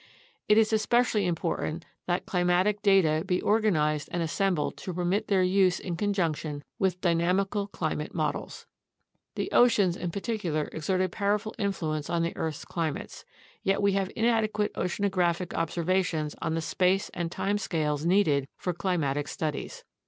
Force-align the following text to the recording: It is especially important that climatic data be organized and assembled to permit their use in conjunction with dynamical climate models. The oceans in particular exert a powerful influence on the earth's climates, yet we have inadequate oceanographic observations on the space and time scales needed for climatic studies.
It 0.49 0.57
is 0.57 0.73
especially 0.73 1.27
important 1.27 1.85
that 2.07 2.25
climatic 2.25 2.81
data 2.81 3.23
be 3.23 3.39
organized 3.39 4.09
and 4.11 4.23
assembled 4.23 4.75
to 4.77 4.95
permit 4.95 5.27
their 5.27 5.43
use 5.43 5.79
in 5.79 5.95
conjunction 5.95 6.63
with 6.79 6.99
dynamical 7.01 7.67
climate 7.67 8.11
models. 8.15 8.65
The 9.35 9.51
oceans 9.51 9.95
in 9.95 10.09
particular 10.09 10.69
exert 10.71 11.01
a 11.01 11.07
powerful 11.09 11.53
influence 11.59 12.09
on 12.09 12.23
the 12.23 12.35
earth's 12.35 12.65
climates, 12.65 13.25
yet 13.61 13.79
we 13.79 13.91
have 13.91 14.09
inadequate 14.15 14.73
oceanographic 14.73 15.53
observations 15.53 16.35
on 16.41 16.55
the 16.55 16.61
space 16.61 17.09
and 17.09 17.31
time 17.31 17.59
scales 17.59 18.03
needed 18.03 18.47
for 18.57 18.73
climatic 18.73 19.27
studies. 19.27 19.83